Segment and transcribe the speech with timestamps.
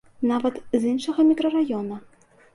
[0.29, 2.01] Нават з іншага мікрараёна.